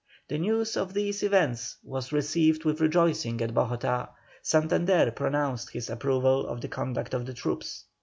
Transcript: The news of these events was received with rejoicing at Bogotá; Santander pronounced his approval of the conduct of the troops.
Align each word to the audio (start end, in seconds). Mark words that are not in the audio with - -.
The 0.29 0.39
news 0.39 0.75
of 0.77 0.95
these 0.95 1.21
events 1.21 1.77
was 1.83 2.11
received 2.11 2.65
with 2.65 2.81
rejoicing 2.81 3.39
at 3.39 3.53
Bogotá; 3.53 4.09
Santander 4.41 5.11
pronounced 5.11 5.69
his 5.69 5.91
approval 5.91 6.47
of 6.47 6.59
the 6.59 6.69
conduct 6.69 7.13
of 7.13 7.27
the 7.27 7.35
troops. 7.35 7.83